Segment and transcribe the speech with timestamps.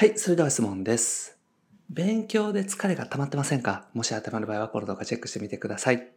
[0.00, 1.36] はい、それでは質問です。
[1.90, 3.86] 勉強で疲れが溜まってませんか？
[3.92, 6.08] もし頭の場合はこの動画チェックしてみてください。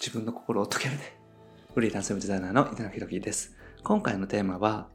[0.00, 1.16] 自分の心を解けるね。
[1.72, 3.54] フリーランスウェブデザイナーの稲野博樹です。
[3.84, 4.88] 今回のテーマは、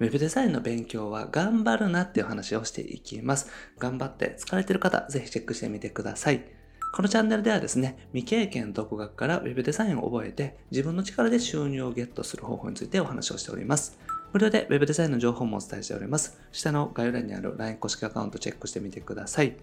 [0.00, 3.50] ウェブデザインの勉強は頑張るなっていう話をしていきます。
[3.78, 6.46] 頑張って疲れてる方、ぜひチェックしてみてください。
[6.94, 13.98] このチャンネルではですね、未経験独学からウェブデザインを覚えて自分の力で収入をゲットする方法についてお話をしております。
[14.36, 16.38] 無料で Web デザインの情報もお伝えしております。
[16.52, 19.56] 下の概要欄にある LINE 公式アカウントチェックしてみてください。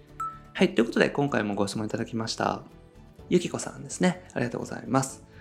[0.51, 2.63] はい、ということで今回もご質問いただきました。
[3.29, 4.23] ゆきこさんですね。
[4.33, 5.33] ありがとうございます。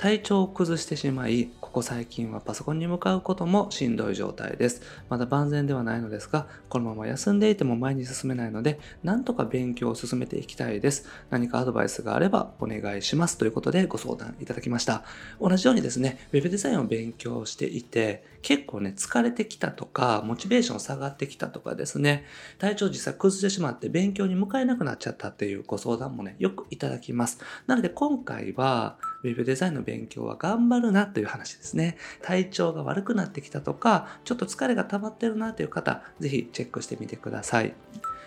[0.00, 4.80] 体調を崩してしまい、ここ最近はパソコンに向かうこともしんどい状態です。
[5.10, 11.06] まだ万全ではないのですが、このまま休んでいても前に進めないので、なんとか勉強を進めていきたいです。
[11.28, 13.36] 何かアドバイスがあればお願いします。
[13.36, 15.04] ということでご相談いただきました。
[15.38, 22.24] 同じようにですね、ウェブデザインを勉強していて、結構ね、疲れてきたとか、モチベーション下がってきたとかですね、
[22.58, 27.38] 体調実際崩してしまって勉強に向かえなくなっちゃったっていうご相談もね、よくいただきます。
[27.66, 31.98] なので今回は、ウェブデザインの勉強は頑張るなという話ですね。
[32.22, 37.74] 体調が悪くなってきたとか、ちょっと疲れが溜まってるなという方、ぜひチェックしてみてください。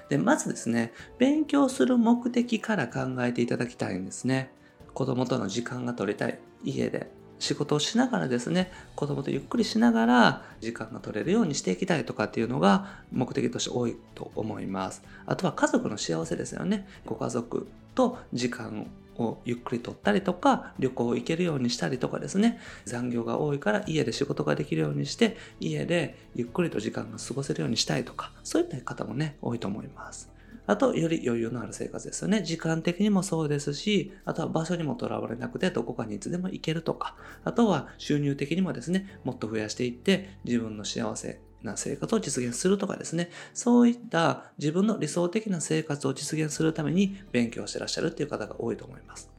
[0.09, 4.51] で、まずですね、勉強する目的から考えていただきたいんですね。
[4.93, 6.37] 子供との時間が取りたい。
[6.63, 7.11] 家で
[7.43, 15.03] 仕事をしながらですね、子供とゆっくりしながら時間が取れるようにしていきたいとかっていうのが目的として多いと思います。
[15.25, 16.87] あとは家族の幸せですよね。
[17.05, 30.32] ご家族と時間をゆっくり取ったりとか、旅行行けるようにしたりとかですね、残業が多いから家で仕事ができるようにして、家でゆっくりと時間が過ごせるようにしたいとか、そういった方もね、多いと思います。
[30.65, 32.41] あと、より余裕のある生活ですよね。
[32.41, 49.29] 時間的にもそうですし、あとは場所にもとらわれなくて、どこかにいつでも行けるとか、あとは収入的にもですね、もっと増やしていって、自分の幸せな生活を実現するとかですね、そういった自分の理想的な生活を実現するために勉強してらっしゃるっていう方が多いと思います。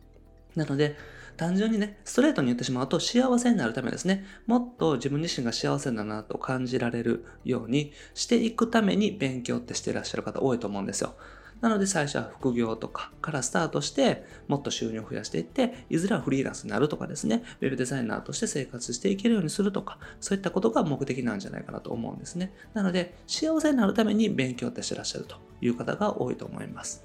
[0.57, 0.97] なので、
[1.37, 11.15] 単純にね、ストレートに言ってしまうと幸せになるためですね、もっと自分自身が幸せだなと感じられるようにしていくために勉強ってしていらっしゃる方多いと思うんですよ。
[11.61, 17.43] なので最初は副業とかからスタートしてもっと収入を増やしていっていずれはフリーランスになるとかですね。
[17.63, 22.53] ウェブデザイナーとして生活していけるようにするとかそういったことが目的なんじゃないかなと思うんですね。
[22.75, 27.05] なので幸せになるために勉強ってしてらっしゃるという方が多いと思います。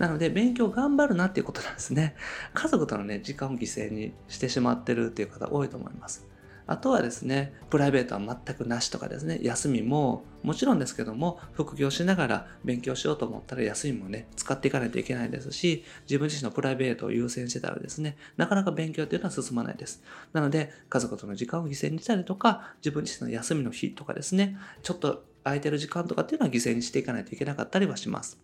[0.00, 2.16] なので勉強頑張るなっていうことなんですね
[2.54, 6.26] 家族とのね時間を犠牲にしてしまってるっていう方多いと思います
[6.70, 20.04] あとはですね、プライベートは全くなしとかですね、休みももちろんですけども、副業しながら勉強しようと思ったら休みもね、使っていかないといけないですし、自分自身のプライベートを優先してたらですね、なかなか勉強っていうのは進まないです。
[20.32, 28.40] なので、家族との時間を犠牲にしたりとか、自分自身の休みの日とかですね、ちょっと空いてる時間とかっていうのは犠牲にしていかないといけなかったりはします。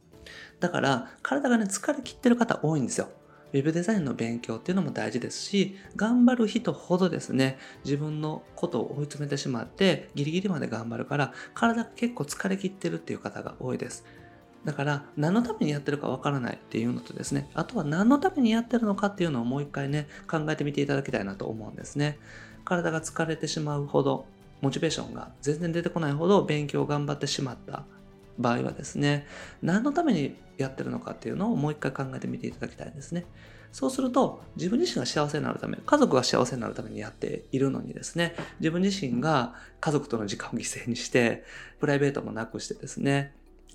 [0.60, 3.09] だから、体がね、疲れ切ってる方多いんですよ。
[3.53, 14.04] ウェブデザインの勉強っていうのも大事ですし、頑張る人ほどですね、自分のことを追い詰めてしまって、ギリギリまで頑張るから、体結構疲れ切ってるっていう方が多いです。
[14.65, 22.19] だから、何のためにやってるかわからないっていうのとですね、あとは何のためにやってるのかっていうのをもう一回ね、考えてみていただきたいなと思うんですね。
[22.65, 24.26] 体が疲れてしまうほど、
[24.60, 27.84] モチベーションが全然出てこないほど勉強を頑張ってしまった
[28.38, 29.26] 場合はですね、
[29.62, 33.26] 何のためにやってるのかっていうのをもう一回考えてみていただきたいんですね。
[33.72, 41.44] そうすると、自分自身が幸せになるため、家族が幸せになるためにやっているのにですね、自分自身が家族との時間を犠牲にして、
[41.78, 43.34] プライベートもなくしてですね、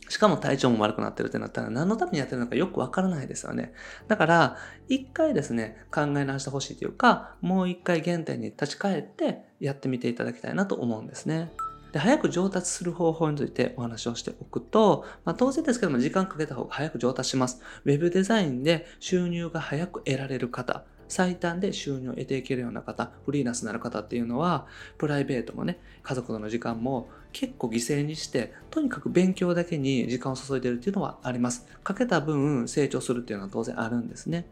[0.09, 3.73] しかも体調も悪くなってるってなったら何のためにやってるのかよくわからないですよね。
[4.07, 4.57] だから、
[4.89, 11.51] 一回ですね、考え直してほしいというか、もう一回原点に立ち返ってやってみていただきたいなと思うんですね。
[11.91, 17.61] で早く上達する方法についてお話をしておくと、まあ、当然ですけども時間かけた方が早く上達します。
[17.85, 24.65] ウェブデザインで収入が早く得られる方、最短で収入を得ていけるような方、フリーランスになる方っていうのは、
[24.97, 31.67] プライベートもね、家族との時間も結構犠牲にして、とにかく勉強だけに時間を注いでるっていうのはあります。
[31.83, 34.45] かけた分成長するっていうのは当然あるんですね。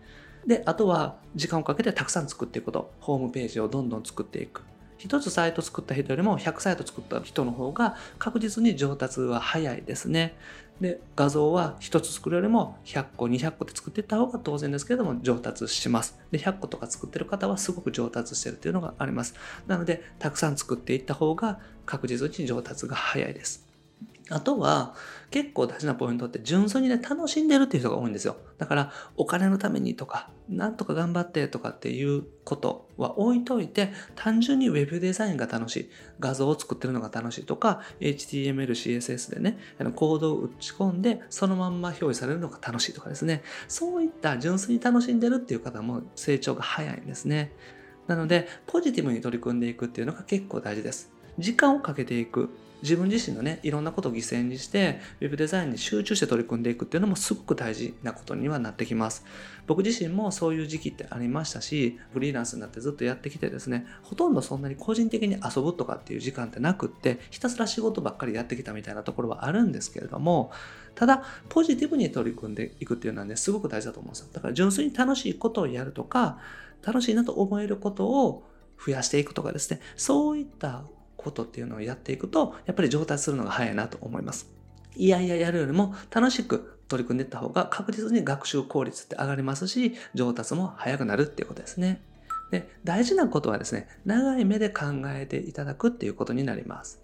[0.46, 4.64] で、あとは時間をかけてたくさん作っていくこと、ホームページをどんどん作っていく。
[5.00, 10.36] 1つサイト作った人よりも100サイト作った人の方が確実に上達は早いですね。
[10.82, 16.20] で、画像は1つ作るよりも100個、200個で作っていった方が当然ですけれども上達します。
[16.32, 19.36] で、100個とか作ってる方はすごく上達してるっていうのがあります。
[19.68, 23.69] なので、たくさん作っていった方が確実に上達が早いです。
[24.30, 24.96] あとは、
[25.32, 28.38] 結構大事なポイントって純粋にね、楽しんでるっていう人が多いんですよ。
[28.58, 35.90] だから、お金のためにとか、なんとか頑張ってとかっていうことは置いといて、単純に Web デザインが楽しい、
[36.20, 39.58] 画像を作ってるのが楽しいとか、HTML、CSS でね、
[39.96, 43.44] コードを打ち込んで、そのまんま表示されるのが楽しいとかですね。
[43.68, 47.52] そういった純粋に楽しんでるっていう方も成長が早いんですね。
[48.08, 51.12] なので、ポジティブに取り組んでいくっていうのが結構大事です。
[51.38, 52.50] 時間をかけていく。
[52.82, 59.26] 自分自身のね、いろんなことを犠牲にして、ウェブデザインに集中して取り組んでいくっていうのもすごく大事なことにはなってきます。
[59.68, 70.52] 僕自身もそういう時期ってありましたし、フリーランスになってずっとやってきてですね、ほとんどそんなに個人的に遊ぶとかっていう時間ってなくって、ひたすら仕事ばっかりやってきたみたいなところはあるんですけれども、
[70.96, 74.28] ただ、ポジティブに取り組んでいくっていうのはね、すごく大事だと思うんですよ。
[74.34, 76.40] だから純粋に楽しいことをやるとか、
[76.86, 78.44] 楽しいなと思えることを
[78.84, 80.84] 増やしていくとかですね、そういった
[81.20, 84.48] ことっていうのをやっていくと、やっぱり上達するのが早いなと思います。
[84.96, 92.02] いやいややるよりも楽しく取り組んでいった方が確実に学習効率って上がりますし、上達も早くなるっていうことですね。
[92.52, 97.02] で、大事なことはですね、長い目で考えていただくっていうことになります。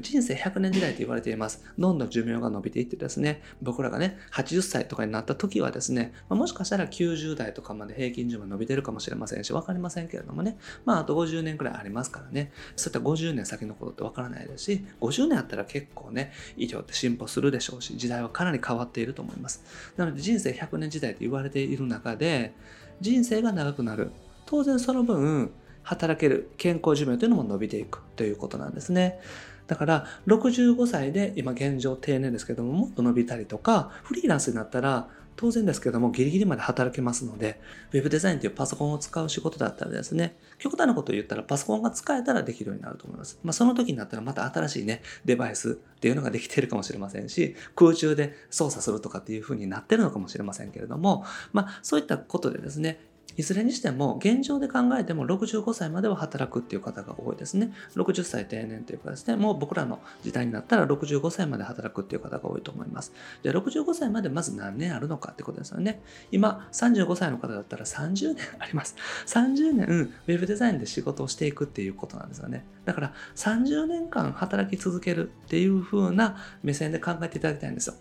[0.00, 1.64] 人生100年時代と言われています。
[1.78, 19.62] どんどん寿命が伸びていってですね、僕らがね、80歳とかになった時はですね、まあ、もしかしたら90代とかまで平均寿命伸びてるかもしれませんし、わかりませんけれどもね、まああと50年くらいありますからね、そういった50年先のことってわからないですし、50年あったら結構ね、医療って進歩するでしょうし、時代はかなり変わっていると思います。
[19.96, 22.54] なので人生100年時代と言われている中で、
[23.00, 24.10] 人生が長くなる。
[24.46, 25.52] 当然その分、
[25.84, 29.20] 働ける健康寿命というのも伸びていくということなんですね。
[29.66, 37.60] だから65歳で今現状定年ですけどももっと伸びたりとかフリーランスになったら当然ですけどもギリギリまで働けますので
[37.92, 43.38] Web デザインというパソコンを使う仕事だったらですね極端なことを言ったらパソコンが使えたらできるようになると思います。
[43.42, 53.00] まあ、その時になったらまた新しいねデバイスっていうのができているかもしれませんし空中で操作するとかっていう風になってるのかもしれませんけれどもまあそういったことでですね
[53.36, 57.72] いずれにしても現状で考えても65歳までは働くっていう方が多いですね。
[57.96, 63.12] 60歳定年というかですね、もう僕らの時代になったら65歳まで働くっていう方が多いと思います。
[63.42, 66.00] で、65歳までまず何年あるのかってことですよね。
[66.30, 68.94] 今、35歳の方だったら30年あります。
[69.26, 69.86] 30年、
[70.26, 72.64] ウェブデザインで仕事をしていくっていうことなんですよね。
[72.84, 77.94] だから30年間働き続けるっていう風な目線で考えていただきたいんですよ。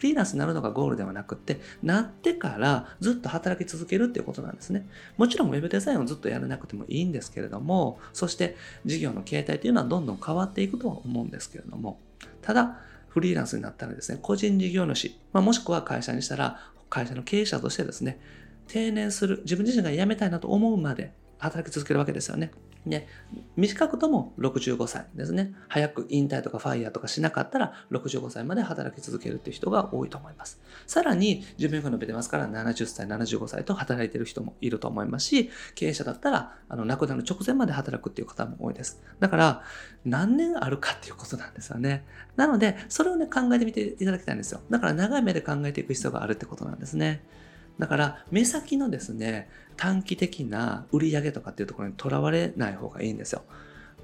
[0.00, 4.88] フリーランスになるのがゴールではなくって、なってからずっと働き続けるっていうことなんですね。
[5.18, 8.56] もちろん Web デザインをずっとやらなくてもいいんですけれども、そして
[8.86, 12.00] 事業の形態というのはどんどん変わっていくとは思うんですけれども、
[12.40, 18.18] ただ、フリーランスになったらですね、個人事業主、まあ、もしくは会社にしたら、会社の経営者としてですね、
[18.68, 22.52] 定年する、自分自身が辞めたいなと思うまで働き続けるわけですよね。
[22.86, 23.06] で、
[23.56, 25.52] 短くとも65歳ですね。
[25.68, 30.60] 早く引退とかファイヤーとかしなかったら65歳まで働き続けるっていう人が多いと思います。
[30.86, 39.02] さらに寿命が伸びてますから70歳、75歳と働いてる人もいると思いますし、経営者だったらあの亡くなる直前まで働くっていう方も多いです。
[39.18, 39.62] だから
[40.04, 42.04] 何年あるかっていうことなんですよね。
[42.36, 44.60] なので、それをね考えてみていただきたいんですよ。
[44.70, 47.22] だから長い目で考えていく必要があるってことなんですね。
[47.78, 53.42] だから目先のですね短期的な売り上げとかっていうところにとらわれない方がいいんですよ。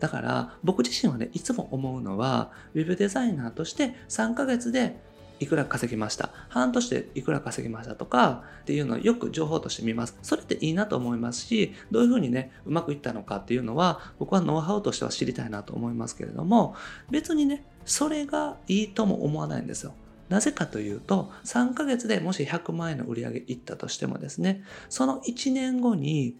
[0.01, 4.99] だから僕自身はねいつも思うのは web デザイナーとして3ヶ月で
[5.39, 6.31] いくら稼ぎました。
[6.49, 10.17] 半年でいくら稼ぎましたとかっていうのをよく情報として見ます。
[10.23, 16.75] それっていいなと思いますしどういうふうにねうまくいったのかっていうのは僕はノウハウとしては知りたいなと思いますけれども
[17.11, 19.95] 別にねそれがいいとも思わないんですよ。
[20.29, 26.37] なぜかというと、3ヶ月でもし100万円の売り上げいったとしてもですね、その1年後に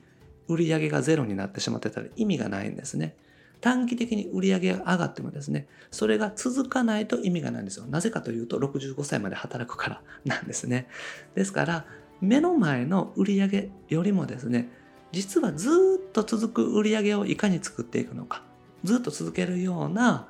[0.49, 3.17] 売り上げがゼロになってしまってたら意味がないんですね。
[3.61, 7.87] 短期的に売り上げが上がってもですね、それが続かないと意味がないんですよ。
[7.87, 10.89] なぜかというと、65歳まで働くからなんですね。
[11.35, 11.87] ですから、
[12.21, 14.69] 目の前の売り上げよりもですね、
[15.13, 15.69] 実はず
[16.09, 18.43] っと続く売り上げをいかに作っていくのか、
[18.85, 20.29] ずっと続けるような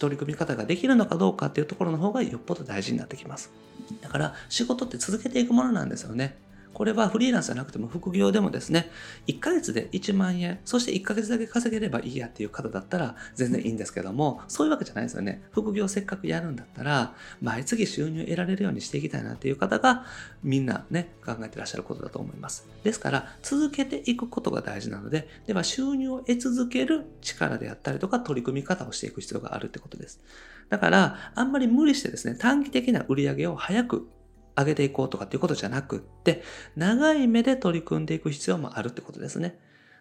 [0.00, 3.52] 取り組み方ができるのかどうかっていうところの方がよっぽど大事になってきます。
[4.00, 6.36] だから仕事って続けていくものなんですよね。
[6.72, 8.90] これはフリーランスじゃなくても副業でもですね、
[9.26, 15.42] 1ヶ月で1万円、そして1ヶ月だけ稼げればいいやっていう方だったら全然いいんですけども、そういうわけじゃないですよね。
[15.50, 20.04] 副業せっかくやるんだったら、毎月収入得られるようにしていきたいなっていう方が
[20.42, 22.66] みんなね、考えてらっしゃることだと思います。
[22.84, 30.20] ですから、続けていくことが大事なので、では収入を得続ける力であったりとか取り組み方をしていく必要があるってことです。
[30.68, 34.08] だから、あんまり無理してですね、短期的な売り上げを早く
[34.56, 36.42] 上げていこうとかっていうことじゃなくって、
[36.76, 39.58] 長い目で取り組んでいく必要もあるってことですね。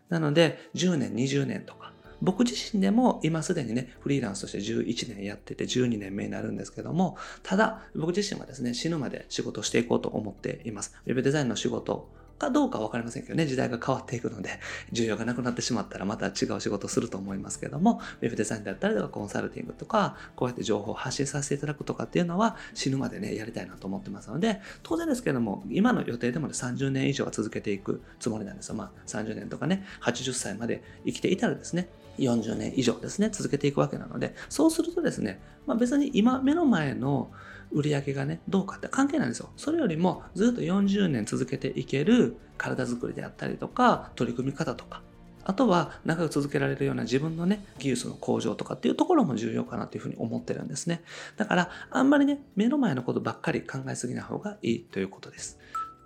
[0.09, 10.95] なので、10年、20年とか、僕自身でも今すでにね、フリーランスとして11年やってて12年目になるんですけども、ただ僕自身はですね、死ぬまで仕事をしていこうと思っています。
[11.05, 14.59] ウェブデザインの仕事かどうかわかりませんけどね、時代が変わっていくので、
[14.91, 28.75] 需要がなくなってしまったらまた違う仕事すると思いますけども、ウェブデザインだったりとかコンサルティングとか、こうやって情報を発信させていただくとかっていうのは死ぬまでね、やりたいなと思ってますので、当然ですけども、今の予定でもね、30年以上は続けていくつもりなんですよ。
[28.75, 37.31] まあ、30年とかね、80歳まで生きていたらですね、40年以上ですね、続けていくわけなので、そうするとですね、まあ、別に今目の前の
[37.71, 39.49] 売り上げがね、どうかって関係ないんですよ。
[39.57, 45.01] それよりもずっと40年続けていける体づくりであったりとか、取り組み方とか、
[45.43, 51.01] あとは長く続けられるような自分のね、技術の向上とかっていうところも重要かなというふうに思ってるんですね。
[51.37, 55.57] だから、あんまりね、目の前のことばっかり考えすぎない方がいいということです。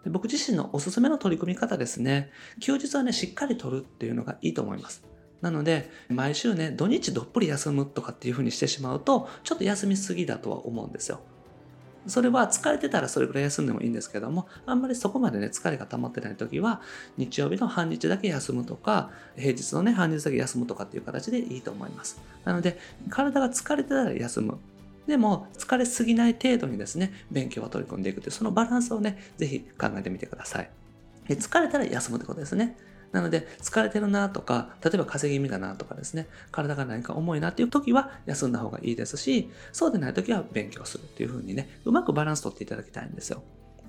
[0.03, 2.29] で僕自身のおすすめの取り組み方ですね。
[2.60, 5.03] 休日はね、しっかり取るっていうのがいいと思います。
[5.41, 11.20] なので、毎週ね、土日どっぷり休むとかっていうふうにしてしまうと、ちょっと休みすぎだとは思うんですよ。
[12.07, 16.81] それは疲れてたらそれぐらい休んでもいいんですけども、あんまりそこまでね、疲れが溜まってない時は、
[17.17, 22.22] 日曜日の半日だけ休むとか、平日のね、半日だけ休むとかっていう形でいいと思います。
[22.43, 22.77] なので、
[23.10, 24.57] 体が疲れてたら休む。
[25.07, 30.69] でも、疲れすぎない程度にですね、勉強は取り組んでいくという、そのバランスをね、ぜひ考えてみてください。
[31.29, 32.77] 疲れたら休むってことですね。
[33.13, 43.43] なので、疲れてるなとか、例えば風邪気味だなとかですね、体が何か重いなっていう時は休んだ方がいいですし、そうでない時は勉強するっていう風にね、うまくバランス取っていただきたいんですよ。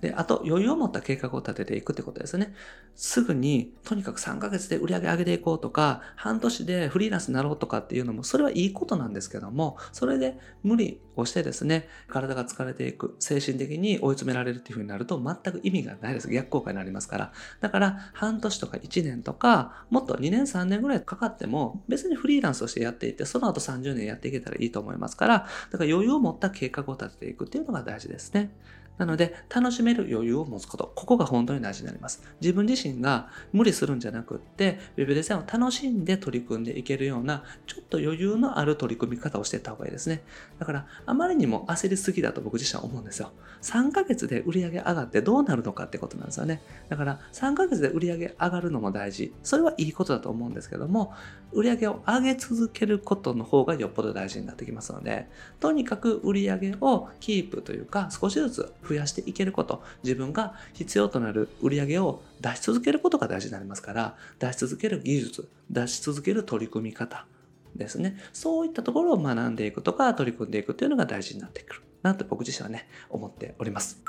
[0.05, 2.55] で、あと余裕を持った計画を立てていくってことですね。
[2.95, 16.31] すぐに、とにかく3ヶ月で売り上げ上げていこうとか、半年でフリーランスになろうとかっていうのも、それはいいことなんですけども、それで無理をしてですね、体が疲れていく、精神的に追い詰められるっていう風になると全く意味がないです。
[16.31, 17.33] 逆効果になりますから。
[17.61, 28.51] だから、半年とか1年とか、もっと2年3年ぐらいかかっても、別にフリーランスとしてやっていって、その後30年やっていけたらいいと思いますから、だから余裕を持った計画を立てていくっていうのが大事ですね。
[28.99, 30.93] なので、楽しめる余裕を持つこと。
[30.95, 32.23] ここが本当に大事になります。
[32.41, 40.23] 自分自身が無理するんじゃなくって、ウェブデザインを楽しんで取り組んでいけるような、ちょっと余裕のある取り組み方をしていった方がいいですね。
[40.61, 43.31] だから、あまりにも焦りすぎだと僕自身は思うんですよ。
[43.63, 46.61] 3ヶ月で売り上げ上がってどうなるのかってことなんですよね。
[46.89, 49.35] だから、3ヶ月で売り上げ上がるのも大事。
[49.43, 51.15] それはいいことだと思うんですけども、
[51.53, 55.29] 売り上げを上げ続けることの方がよっぽど大事になってきますので、
[55.61, 67.27] とにかく売り上げをキープというか、少しずつ増やしていけること、自分が必要となる売り上げを出し続けることが大事になりますから、出し続ける技術、出し続ける取り組み方
[67.77, 68.17] ですね。
[68.33, 71.83] そういったところを学んでいくとか、取り組んでいくっていうのが大事になってくる。
[72.05, 74.03] なと僕自身はね、思っております。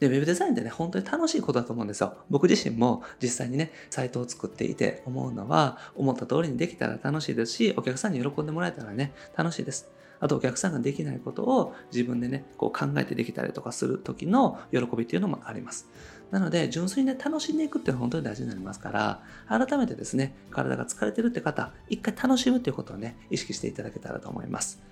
[0.00, 2.18] で、ウェブデザインってね、本当に楽しいことだと思うんですよ。
[2.28, 9.88] 僕自身も実際にね、サイトを作っていて思うのは、思った通りにできたら楽しいですし、お客さんに喜んでもらえたらね、楽しいです。
[10.20, 15.88] あとお客さんができないことを自分でね、こう考えてできたりとかする時の喜びっていうのもあります。
[16.30, 24.82] なので、純粋にね、楽しんでいくっていうのは本当に大事になりますから、改めてですね、体が疲れてるって方、一回楽しむっていうことをね、意識していただけたらと思います。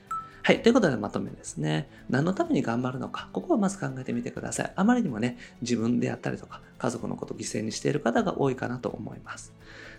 [0.42, 0.62] はい。
[0.62, 1.90] ということでまとめですね。
[2.08, 3.28] 何のために頑張るのか。
[3.32, 4.72] ここをまず考えてみてください。
[4.76, 9.52] あまりにもね、自分であったりとか、家族のことを犠牲にしている方が多いかなと思います。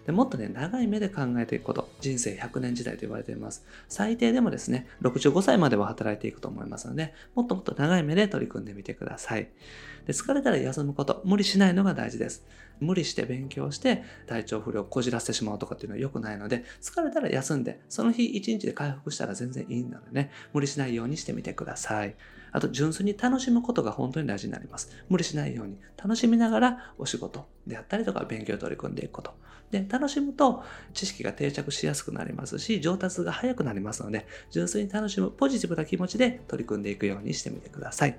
[0.08, 1.90] でもっとね、長い目で考えていくこと。
[2.00, 3.66] 人生100年時代と言われています。
[3.90, 9.50] 最低でもですね、65歳までは働いていくと思いますので、もっともっと長い目で取り組んでみてください。
[10.06, 11.22] で疲れたら休むこと。
[11.26, 12.46] 無理しないのが大事です。
[12.80, 22.16] 無理して勉強して体調不良をこじらせてしまうとかっていうのは良くないので、疲れたら休んで、その日一日で回復したら全然いいのでね、無理しないようにしてみてください。
[22.58, 24.90] あと、純粋に楽しむことが本当に大事になります。
[25.10, 29.32] 無理しないように、楽しみながらお仕事であったりとか勉強に取り組んでいくこと。
[29.70, 38.18] で、楽しむと知識が定着しやすくなりますし、上達が早くなりますので、純粋に楽しむポジティブな気持ちで取り組んでいくようにしてみてください。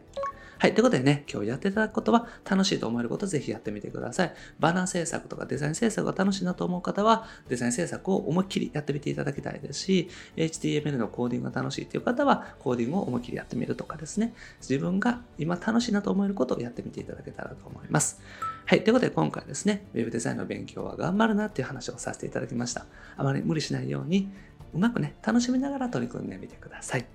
[0.61, 0.75] はい。
[0.75, 4.35] ということでね、今日やっていただくことは楽しいと思えることをぜひやってみてください。
[4.59, 18.21] バナー制作とかデザイン制作が楽しいなと思う方は、デザイン制作を思いっきりやってみていただきたいですし、HTML のコーディングが楽しいという方は、コーディングを思いっきりやってみるとかですね、自分が今楽しいなと思えることをやってみていただけたらと思います。
[18.67, 18.83] はい。
[18.83, 22.85] ということで今回ですね、Web デザインの勉強は頑張るなっていう話をさせていただきました。
[23.17, 24.29] あまり無理しないように、
[24.75, 27.07] うまくね、楽しみながら取り組んでみてください。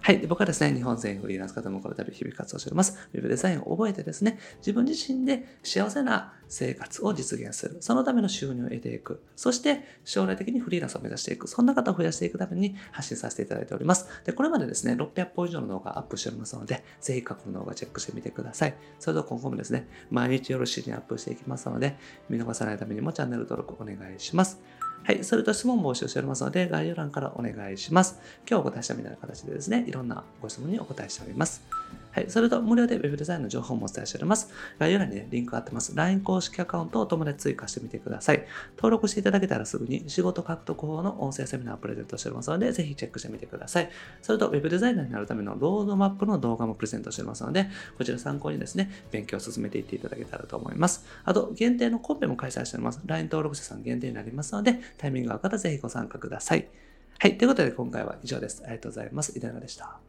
[0.00, 0.20] はい。
[0.20, 3.08] で僕はですね、日本全員フリーランス方もこの度日々活動しております。
[3.12, 7.76] ウェブデザインを覚えてですね、自分自身で幸せな生活を実現する。
[7.80, 9.22] そのための収入を得ていく。
[9.36, 11.46] そして将来的にフリーランスを目指していく。
[11.46, 14.06] そんな方を増やしていくために発信させていただいております。
[14.24, 18.74] で、これまでですね、600本以上の動画アップしておりますので、ぜひ過去の動画チェックしてみてください。
[18.98, 21.96] それと今後もですね、毎日よろしいにアップしていきますので、
[22.30, 24.60] 見逃さないためにもチャンネル登録お願いします。
[25.08, 25.24] はい。
[25.24, 28.20] それと質問募集しておりますので、概要欄からお願いします。
[28.46, 31.62] 今日お答えしたみたいな形でですね、いろんなご質問にお答えしております。
[32.10, 32.26] はい。
[32.28, 34.50] それと、無料で Web デザインの情報もお伝えしております。
[34.78, 35.94] 概要欄に、ね、リンクが貼ってます。
[35.94, 38.44] LINE 公式アカウントを友達追加してみてください。
[38.76, 43.90] 登録していただけたらすぐに仕事獲得法の音声セミナーをプレゼントしておりますので、ぜひチェックしてみてください。
[44.20, 51.06] それと、Web デザイナーになるためのロードマップの動画もプレゼントしておりますので、こちら参考にですね、勉強を進めていっていただけたらと思います。
[51.24, 53.00] あと、限定のコンペも開催しております。
[53.06, 56.68] LINE 登録者さん限定になりますので、タイミングが分かったらぜひご参加ください。
[57.18, 57.38] はい。
[57.38, 58.62] ということで今回は以上です。
[58.64, 59.36] ありがとうございます。
[59.36, 60.07] 井田でした。